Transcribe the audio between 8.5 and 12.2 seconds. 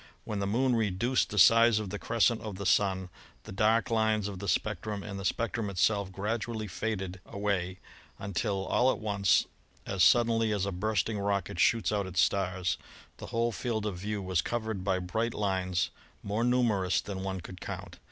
all at once, as suddenly as a bursting rocket shoots out its